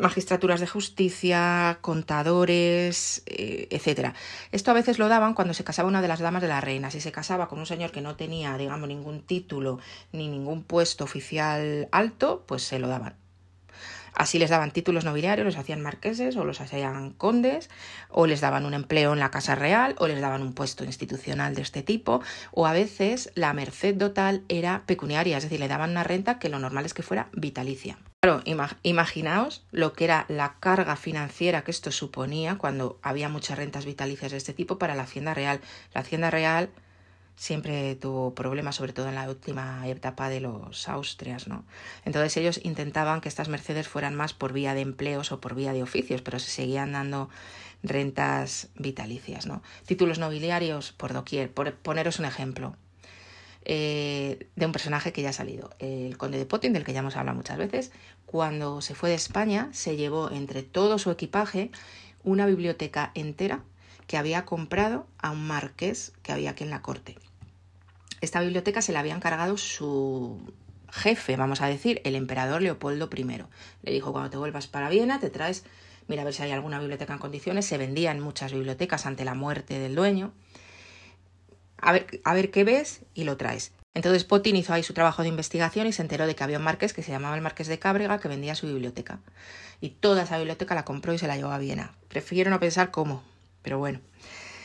magistraturas 0.00 0.60
de 0.60 0.66
justicia, 0.66 1.78
contadores, 1.80 3.22
eh, 3.26 3.68
etcétera. 3.70 4.14
Esto 4.52 4.70
a 4.70 4.74
veces 4.74 4.98
lo 4.98 5.08
daban 5.08 5.34
cuando 5.34 5.54
se 5.54 5.64
casaba 5.64 5.88
una 5.88 6.02
de 6.02 6.08
las 6.08 6.20
damas 6.20 6.42
de 6.42 6.48
la 6.48 6.60
reina. 6.60 6.90
Si 6.90 7.00
se 7.00 7.12
casaba 7.12 7.48
con 7.48 7.58
un 7.58 7.66
señor 7.66 7.92
que 7.92 8.00
no 8.00 8.16
tenía, 8.16 8.56
digamos, 8.56 8.88
ningún 8.88 9.22
título 9.22 9.78
ni 10.12 10.28
ningún 10.28 10.64
puesto 10.64 11.04
oficial 11.04 11.88
alto, 11.92 12.44
pues 12.46 12.62
se 12.62 12.78
lo 12.78 12.88
daban. 12.88 13.14
Así 14.14 14.38
les 14.38 14.50
daban 14.50 14.72
títulos 14.72 15.04
nobiliarios, 15.04 15.46
los 15.46 15.56
hacían 15.56 15.80
marqueses 15.80 16.36
o 16.36 16.44
los 16.44 16.60
hacían 16.60 17.10
condes, 17.12 17.70
o 18.08 18.26
les 18.26 18.40
daban 18.40 18.66
un 18.66 18.74
empleo 18.74 19.12
en 19.12 19.20
la 19.20 19.30
Casa 19.30 19.54
Real, 19.54 19.94
o 19.98 20.08
les 20.08 20.20
daban 20.20 20.42
un 20.42 20.52
puesto 20.52 20.84
institucional 20.84 21.54
de 21.54 21.62
este 21.62 21.82
tipo, 21.82 22.20
o 22.50 22.66
a 22.66 22.72
veces 22.72 23.30
la 23.34 23.52
merced 23.52 23.96
total 23.96 24.42
era 24.48 24.82
pecuniaria, 24.86 25.36
es 25.36 25.44
decir, 25.44 25.60
le 25.60 25.68
daban 25.68 25.90
una 25.90 26.04
renta 26.04 26.38
que 26.38 26.48
lo 26.48 26.58
normal 26.58 26.86
es 26.86 26.94
que 26.94 27.02
fuera 27.02 27.28
vitalicia. 27.32 27.98
Claro, 28.22 28.42
imaginaos 28.82 29.64
lo 29.70 29.94
que 29.94 30.04
era 30.04 30.26
la 30.28 30.56
carga 30.60 30.96
financiera 30.96 31.62
que 31.64 31.70
esto 31.70 31.90
suponía 31.90 32.58
cuando 32.58 32.98
había 33.00 33.30
muchas 33.30 33.56
rentas 33.56 33.86
vitalicias 33.86 34.30
de 34.30 34.36
este 34.36 34.52
tipo 34.52 34.78
para 34.78 34.94
la 34.94 35.04
Hacienda 35.04 35.32
Real. 35.32 35.62
La 35.94 36.02
Hacienda 36.02 36.30
Real 36.30 36.68
siempre 37.36 37.94
tuvo 37.96 38.34
problemas, 38.34 38.76
sobre 38.76 38.92
todo 38.92 39.08
en 39.08 39.14
la 39.14 39.26
última 39.26 39.88
etapa 39.88 40.28
de 40.28 40.40
los 40.40 40.86
Austrias, 40.86 41.48
¿no? 41.48 41.64
Entonces 42.04 42.36
ellos 42.36 42.60
intentaban 42.62 43.22
que 43.22 43.30
estas 43.30 43.48
mercedes 43.48 43.88
fueran 43.88 44.14
más 44.14 44.34
por 44.34 44.52
vía 44.52 44.74
de 44.74 44.82
empleos 44.82 45.32
o 45.32 45.40
por 45.40 45.54
vía 45.54 45.72
de 45.72 45.82
oficios, 45.82 46.20
pero 46.20 46.38
se 46.38 46.50
seguían 46.50 46.92
dando 46.92 47.30
rentas 47.82 48.68
vitalicias, 48.74 49.46
¿no? 49.46 49.62
Títulos 49.86 50.18
nobiliarios 50.18 50.92
por 50.92 51.14
doquier, 51.14 51.50
por 51.50 51.72
poneros 51.74 52.18
un 52.18 52.26
ejemplo. 52.26 52.76
Eh, 53.64 54.48
de 54.56 54.66
un 54.66 54.72
personaje 54.72 55.12
que 55.12 55.20
ya 55.20 55.30
ha 55.30 55.34
salido, 55.34 55.70
el 55.78 56.16
conde 56.16 56.38
de 56.38 56.46
Potin, 56.46 56.72
del 56.72 56.84
que 56.84 56.94
ya 56.94 57.00
hemos 57.00 57.16
hablado 57.16 57.36
muchas 57.36 57.58
veces, 57.58 57.92
cuando 58.24 58.80
se 58.80 58.94
fue 58.94 59.10
de 59.10 59.16
España 59.16 59.68
se 59.72 59.96
llevó 59.96 60.30
entre 60.30 60.62
todo 60.62 60.98
su 60.98 61.10
equipaje 61.10 61.70
una 62.24 62.46
biblioteca 62.46 63.10
entera 63.14 63.62
que 64.06 64.16
había 64.16 64.44
comprado 64.44 65.06
a 65.18 65.30
un 65.30 65.46
marqués 65.46 66.12
que 66.22 66.32
había 66.32 66.50
aquí 66.50 66.64
en 66.64 66.70
la 66.70 66.82
corte. 66.82 67.16
Esta 68.20 68.40
biblioteca 68.40 68.82
se 68.82 68.92
la 68.92 69.00
había 69.00 69.14
encargado 69.14 69.56
su 69.56 70.52
jefe, 70.90 71.36
vamos 71.36 71.60
a 71.60 71.66
decir, 71.66 72.00
el 72.04 72.14
emperador 72.14 72.62
Leopoldo 72.62 73.08
I. 73.14 73.24
Le 73.82 73.92
dijo, 73.92 74.12
cuando 74.12 74.30
te 74.30 74.36
vuelvas 74.36 74.66
para 74.66 74.90
Viena, 74.90 75.20
te 75.20 75.30
traes, 75.30 75.64
mira 76.08 76.22
a 76.22 76.24
ver 76.24 76.34
si 76.34 76.42
hay 76.42 76.50
alguna 76.50 76.80
biblioteca 76.80 77.12
en 77.12 77.18
condiciones. 77.18 77.66
Se 77.66 77.78
vendía 77.78 78.10
en 78.10 78.20
muchas 78.20 78.52
bibliotecas 78.52 79.06
ante 79.06 79.24
la 79.24 79.34
muerte 79.34 79.78
del 79.78 79.94
dueño 79.94 80.32
a 81.80 81.92
ver, 81.92 82.20
a 82.24 82.34
ver 82.34 82.50
qué 82.50 82.64
ves 82.64 83.02
y 83.14 83.24
lo 83.24 83.36
traes. 83.36 83.72
Entonces 83.94 84.24
Potin 84.24 84.56
hizo 84.56 84.72
ahí 84.72 84.82
su 84.82 84.94
trabajo 84.94 85.22
de 85.22 85.28
investigación 85.28 85.86
y 85.86 85.92
se 85.92 86.02
enteró 86.02 86.26
de 86.26 86.36
que 86.36 86.44
había 86.44 86.58
un 86.58 86.64
marqués 86.64 86.92
que 86.92 87.02
se 87.02 87.10
llamaba 87.10 87.34
el 87.34 87.42
Marqués 87.42 87.66
de 87.66 87.78
Cábrega 87.78 88.20
que 88.20 88.28
vendía 88.28 88.54
su 88.54 88.66
biblioteca. 88.66 89.18
Y 89.80 89.90
toda 89.90 90.22
esa 90.22 90.38
biblioteca 90.38 90.74
la 90.74 90.84
compró 90.84 91.12
y 91.12 91.18
se 91.18 91.26
la 91.26 91.36
llevó 91.36 91.50
a 91.50 91.58
Viena. 91.58 91.92
Prefiero 92.08 92.50
no 92.50 92.60
pensar 92.60 92.90
cómo, 92.90 93.22
pero 93.62 93.78
bueno. 93.78 94.00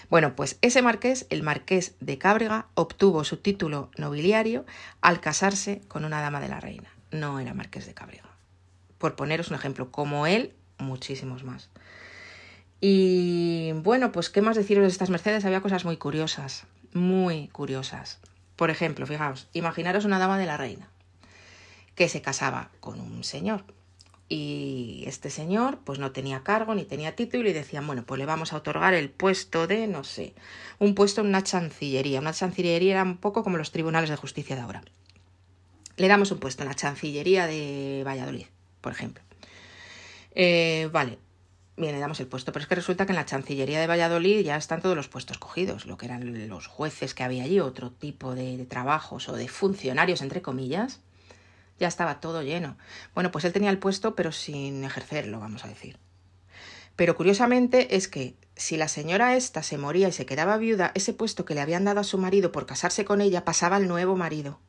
Bueno, 0.09 0.35
pues 0.35 0.59
ese 0.61 0.83
marqués, 0.83 1.25
el 1.31 1.41
Marqués 1.41 1.95
de 1.99 2.19
Cábrega, 2.19 2.67
obtuvo 2.75 3.23
su 3.23 3.37
título 3.37 3.89
nobiliario 3.97 4.65
al 5.01 5.19
casarse 5.19 5.81
con 5.87 6.05
una 6.05 6.21
dama 6.21 6.39
de 6.39 6.49
la 6.49 6.59
reina. 6.59 6.93
No 7.09 7.39
era 7.39 7.55
Marqués 7.55 7.87
de 7.87 7.95
Cábrega. 7.95 8.29
Por 8.99 9.15
poneros 9.15 9.49
un 9.49 9.55
ejemplo, 9.55 9.91
como 9.91 10.27
él, 10.27 10.53
muchísimos 10.77 11.43
más. 11.43 11.69
Y 12.79 13.71
bueno, 13.77 14.11
pues 14.11 14.29
qué 14.29 14.43
más 14.43 14.55
deciros 14.55 14.83
de 14.83 14.89
estas 14.89 15.09
Mercedes, 15.09 15.43
había 15.45 15.61
cosas 15.61 15.85
muy 15.85 15.97
curiosas 15.97 16.67
muy 16.95 17.49
curiosas. 17.49 18.19
Por 18.55 18.69
ejemplo, 18.71 19.05
fijaos, 19.05 19.47
imaginaros 19.53 20.05
una 20.05 20.17
dama 20.17 20.39
de 20.39 20.45
la 20.45 20.57
reina 20.57 20.89
que 21.93 22.09
se 22.09 22.21
casaba 22.21 22.71
con 22.79 22.99
un 22.99 23.23
señor 23.23 23.63
y 24.27 25.03
este 25.05 25.29
señor 25.29 25.79
pues 25.85 25.99
no 25.99 26.11
tenía 26.11 26.43
cargo 26.43 26.73
ni 26.73 26.83
tenía 26.83 27.15
título 27.15 27.47
y 27.47 27.53
decían, 27.53 27.85
bueno, 27.85 28.03
pues 28.05 28.17
le 28.17 28.25
vamos 28.25 28.53
a 28.53 28.57
otorgar 28.57 28.93
el 28.93 29.09
puesto 29.09 29.67
de, 29.67 29.87
no 29.87 30.03
sé, 30.03 30.33
un 30.79 30.95
puesto 30.95 31.21
en 31.21 31.27
una 31.27 31.43
chancillería. 31.43 32.19
Una 32.19 32.33
chancillería 32.33 32.93
era 32.93 33.03
un 33.03 33.17
poco 33.17 33.43
como 33.43 33.57
los 33.57 33.71
tribunales 33.71 34.09
de 34.09 34.15
justicia 34.15 34.55
de 34.55 34.63
ahora. 34.63 34.83
Le 35.97 36.07
damos 36.07 36.31
un 36.31 36.39
puesto 36.39 36.63
en 36.63 36.69
la 36.69 36.75
chancillería 36.75 37.45
de 37.45 38.03
Valladolid, 38.05 38.47
por 38.81 38.93
ejemplo. 38.93 39.23
Eh, 40.33 40.89
vale, 40.91 41.19
Bien, 41.77 41.91
le 41.91 41.99
damos 41.99 42.21
el 42.21 42.27
puesto, 42.27 42.53
pero 42.53 42.63
es 42.63 42.69
que 42.69 42.75
resulta 42.75 43.05
que 43.05 43.11
en 43.11 43.17
la 43.17 43.25
Chancillería 43.25 43.81
de 43.81 43.87
Valladolid 43.87 44.45
ya 44.45 44.55
están 44.55 44.81
todos 44.81 44.95
los 44.95 45.09
puestos 45.09 45.37
cogidos, 45.37 45.85
lo 45.85 45.97
que 45.97 46.05
eran 46.05 46.47
los 46.47 46.67
jueces 46.67 47.13
que 47.13 47.23
había 47.23 47.43
allí, 47.43 47.59
otro 47.59 47.91
tipo 47.91 48.33
de, 48.33 48.65
trabajos 48.65 49.27
o 49.27 49.33
de 49.33 49.49
funcionarios, 49.49 50.21
entre 50.21 50.41
comillas, 50.41 51.01
ya 51.77 51.89
estaba 51.89 52.21
todo 52.21 52.41
lleno. 52.43 52.77
Bueno, 53.13 53.29
pues 53.29 53.43
él 53.43 53.51
tenía 53.51 53.71
el 53.71 53.77
puesto, 53.77 54.15
pero 54.15 54.31
sin 54.31 54.85
ejercerlo, 54.85 55.41
vamos 55.41 55.65
a 55.65 55.67
decir. 55.67 55.99
Pero 56.95 57.17
curiosamente 57.17 57.97
es 57.97 58.07
que 58.07 58.37
si 58.55 58.77
la 58.77 58.87
señora 58.87 59.35
esta 59.35 59.61
se 59.61 59.77
moría 59.77 60.07
y 60.07 60.13
se 60.13 60.25
quedaba 60.25 60.55
viuda, 60.55 60.93
ese 60.95 61.11
puesto 61.11 61.43
que 61.43 61.55
le 61.55 61.61
habían 61.61 61.83
dado 61.83 61.99
a 61.99 62.05
su 62.05 62.17
marido 62.17 62.53
por 62.53 62.65
casarse 62.65 63.03
con 63.03 63.19
ella 63.19 63.43
pasaba 63.43 63.75
al 63.75 63.89
nuevo 63.89 64.15
marido. 64.15 64.61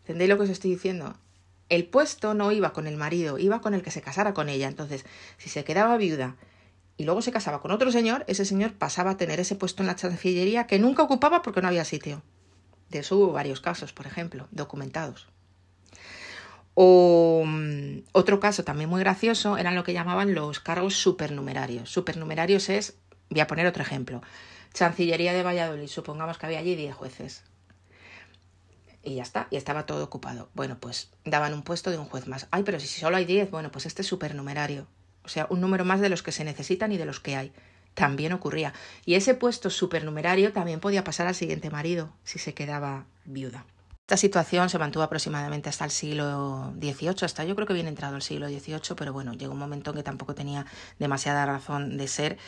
¿Entendéis 0.00 0.30
lo 0.30 0.38
que 0.38 0.44
os 0.44 0.50
estoy 0.50 0.70
diciendo? 0.70 1.18
El 1.72 1.86
puesto 1.86 2.34
no 2.34 2.52
iba 2.52 2.74
con 2.74 2.86
el 2.86 2.98
marido, 2.98 3.38
iba 3.38 3.62
con 3.62 3.72
el 3.72 3.80
que 3.80 3.90
se 3.90 4.02
casara 4.02 4.34
con 4.34 4.50
ella. 4.50 4.68
Entonces, 4.68 5.06
si 5.38 5.48
se 5.48 5.64
quedaba 5.64 5.96
viuda 5.96 6.36
y 6.98 7.04
luego 7.04 7.22
se 7.22 7.32
casaba 7.32 7.62
con 7.62 7.70
otro 7.70 7.90
señor, 7.90 8.26
ese 8.28 8.44
señor 8.44 8.74
pasaba 8.74 9.12
a 9.12 9.16
tener 9.16 9.40
ese 9.40 9.56
puesto 9.56 9.82
en 9.82 9.86
la 9.86 9.96
chancillería 9.96 10.66
que 10.66 10.78
nunca 10.78 11.02
ocupaba 11.02 11.40
porque 11.40 11.62
no 11.62 11.68
había 11.68 11.86
sitio. 11.86 12.22
De 12.90 12.98
eso 12.98 13.16
hubo 13.16 13.32
varios 13.32 13.62
casos, 13.62 13.94
por 13.94 14.06
ejemplo, 14.06 14.48
documentados. 14.50 15.28
O 16.74 17.42
mm, 17.46 18.00
otro 18.12 18.38
caso 18.38 18.64
también 18.64 18.90
muy 18.90 19.00
gracioso 19.00 19.56
eran 19.56 19.74
lo 19.74 19.82
que 19.82 19.94
llamaban 19.94 20.34
los 20.34 20.60
cargos 20.60 20.96
supernumerarios. 20.96 21.90
Supernumerarios 21.90 22.68
es, 22.68 22.98
voy 23.30 23.40
a 23.40 23.46
poner 23.46 23.66
otro 23.66 23.82
ejemplo, 23.82 24.20
Chancillería 24.74 25.32
de 25.32 25.42
Valladolid, 25.42 25.88
supongamos 25.88 26.36
que 26.36 26.46
había 26.46 26.58
allí 26.58 26.76
10 26.76 26.94
jueces 26.94 27.44
y 29.02 29.16
ya 29.16 29.22
está, 29.22 29.48
y 29.50 29.56
estaba 29.56 29.86
todo 29.86 30.04
ocupado. 30.04 30.48
Bueno, 30.54 30.78
pues 30.78 31.10
daban 31.24 31.54
un 31.54 31.62
puesto 31.62 31.90
de 31.90 31.98
un 31.98 32.06
juez 32.06 32.26
más. 32.26 32.46
Ay, 32.50 32.62
pero 32.62 32.80
si 32.80 32.86
solo 32.86 33.16
hay 33.16 33.24
10, 33.24 33.50
bueno, 33.50 33.70
pues 33.70 33.86
este 33.86 34.02
es 34.02 34.08
supernumerario. 34.08 34.86
O 35.24 35.28
sea, 35.28 35.46
un 35.50 35.60
número 35.60 35.84
más 35.84 36.00
de 36.00 36.08
los 36.08 36.22
que 36.22 36.32
se 36.32 36.44
necesitan 36.44 36.92
y 36.92 36.98
de 36.98 37.04
los 37.04 37.20
que 37.20 37.36
hay. 37.36 37.52
También 37.94 38.32
ocurría. 38.32 38.72
Y 39.04 39.14
ese 39.14 39.34
puesto 39.34 39.70
supernumerario 39.70 40.52
también 40.52 40.80
podía 40.80 41.04
pasar 41.04 41.26
al 41.26 41.34
siguiente 41.34 41.70
marido 41.70 42.12
si 42.24 42.38
se 42.38 42.54
quedaba 42.54 43.06
viuda. 43.24 43.66
Esta 44.06 44.16
situación 44.16 44.68
se 44.68 44.78
mantuvo 44.78 45.04
aproximadamente 45.04 45.68
hasta 45.68 45.84
el 45.84 45.90
siglo 45.90 46.72
XVIII, 46.80 47.24
hasta 47.24 47.44
yo 47.44 47.54
creo 47.54 47.66
que 47.66 47.72
bien 47.72 47.86
entrado 47.86 48.16
el 48.16 48.22
siglo 48.22 48.48
XVIII, 48.48 48.96
pero 48.96 49.12
bueno, 49.12 49.32
llegó 49.32 49.52
un 49.52 49.60
momento 49.60 49.90
en 49.90 49.96
que 49.96 50.02
tampoco 50.02 50.34
tenía 50.34 50.66
demasiada 50.98 51.46
razón 51.46 51.96
de 51.96 52.08
ser 52.08 52.38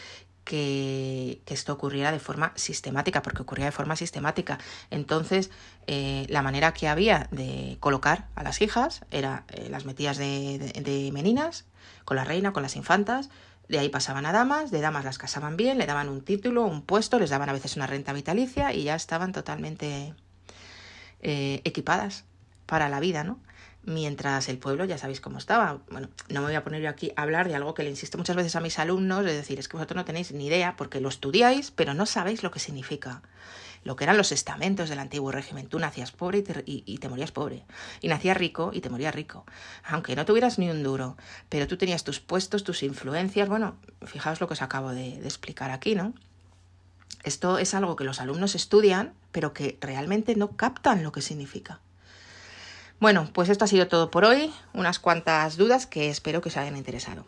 que, 0.45 1.41
esto 1.47 1.73
ocurriera 1.73 2.13
de 2.13 2.21
forma 2.21 2.53
sistemática, 2.55 3.23
porque 3.23 3.43
ocurría 3.43 3.67
de 3.67 3.73
forma 3.73 3.97
sistemática. 3.97 4.59
Entonces, 4.91 5.51
eh, 5.87 6.27
la 6.29 6.43
manera 6.43 6.73
que 6.73 6.89
había 6.89 7.29
de 7.31 7.77
colocar 7.81 8.29
a 8.35 8.43
las 8.43 8.61
hijas 8.61 9.03
era 9.11 9.45
eh, 9.49 9.69
las 9.71 9.85
metías 9.85 10.17
de, 10.19 11.11
meninas, 11.13 11.65
con 12.05 12.17
la 12.17 12.25
reina, 12.25 12.53
con 12.53 12.63
las 12.63 12.77
infantas, 12.77 13.31
de 13.69 13.79
ahí 13.79 13.89
pasaban 13.89 14.27
a 14.27 14.33
damas, 14.33 14.71
de 14.71 14.81
damas 14.81 15.05
las 15.05 15.17
casaban 15.17 15.57
bien, 15.57 15.79
le 15.79 15.87
daban 15.87 16.11
un 16.11 16.21
título, 16.21 16.65
un 16.65 16.83
puesto, 16.83 17.19
les 17.19 17.31
daban 17.31 17.49
a 17.49 17.55
veces 17.55 17.77
una 17.77 17.87
renta 17.87 18.13
vitalicia 18.13 18.75
y 18.75 18.85
ya 18.85 18.95
estaban 18.95 19.33
totalmente 19.33 20.15
eh, 21.23 21.63
equipadas 21.65 22.25
para 22.67 22.91
la 22.91 23.01
vida, 23.01 23.25
¿no? 23.25 23.39
Mientras 23.87 24.49
el 24.49 24.59
pueblo 24.59 24.85
ya 24.85 24.99
sabéis 24.99 25.21
cómo 25.21 25.39
estaba. 25.39 25.81
Bueno, 25.91 26.09
no 26.29 26.41
me 26.41 26.47
voy 26.47 26.55
a 26.55 26.65
poner 26.65 26.83
yo 26.83 26.89
aquí 26.89 27.13
a 27.17 27.23
hablar 27.23 27.49
de 27.49 27.55
algo 27.55 27.75
que 27.75 27.83
le 27.83 27.91
insisto 27.91 28.19
muchas 28.19 28.37
veces 28.37 28.57
a 28.57 28.61
mis 28.61 28.79
alumnos, 28.79 29.27
es 29.27 29.35
decir, 29.35 29.59
es 29.59 29.69
que 29.69 29.77
vosotros 29.77 29.97
no 29.97 30.05
tenéis 30.05 30.33
ni 30.33 30.47
idea 30.47 30.77
porque 30.77 31.01
lo 31.01 31.09
estudiáis, 31.09 31.71
pero 31.71 31.95
no 31.95 32.07
sabéis 32.07 32.43
lo 32.43 32.51
que 32.51 32.61
significa. 32.61 33.23
Lo 33.85 33.97
que 33.97 34.05
eran 34.05 34.17
los 34.17 34.33
estamentos 34.33 34.89
del 34.89 34.99
antiguo 34.99 35.31
régimen. 35.31 35.67
Tú 35.67 35.79
nacías 35.79 36.11
pobre 36.11 36.43
y 36.65 36.99
te, 36.99 37.09
morías 37.11 37.33
pobre. 37.33 37.65
Y 38.01 38.09
nacías 38.09 38.35
rico 38.35 38.71
y 38.73 38.81
te 38.81 38.89
morías 38.89 39.15
rico. 39.15 39.45
Aunque 39.85 40.17
no 40.17 40.25
tuvieras 40.25 40.59
ni 40.59 40.71
un 40.71 40.83
duro. 40.83 41.19
Pero 41.51 41.67
tú 41.67 41.77
tenías 41.77 42.03
tus 42.03 42.19
puestos, 42.19 42.65
tus 42.65 42.83
influencias. 42.83 43.47
Bueno, 43.47 43.77
fijaos 44.07 44.41
lo 44.41 44.47
que 44.49 44.55
os 44.55 44.63
acabo 44.63 44.91
de 44.91 45.19
explicar 45.19 45.71
aquí, 45.71 45.95
¿no? 45.95 46.15
Esto 47.25 47.59
es 47.59 47.75
algo 47.75 47.97
que 47.97 48.05
los 48.05 48.21
alumnos 48.21 48.55
estudian, 48.55 49.13
pero 49.33 49.53
que 49.53 49.79
realmente 49.81 50.35
no 50.35 50.57
captan 50.57 51.03
lo 51.03 51.13
que 51.13 51.21
significa. 51.23 51.81
Bueno, 53.01 53.29
pues 53.33 53.49
esto 53.49 53.65
ha 53.65 53.69
sido 53.69 53.89
todo 53.89 54.11
por 54.11 54.25
hoy. 54.25 54.53
Unas 54.73 54.99
cuantas 54.99 55.57
dudas 55.57 55.87
que 55.87 56.09
espero 56.09 56.41
que 56.41 56.49
os 56.49 56.57
hayan 56.57 56.77
interesado. 56.77 57.27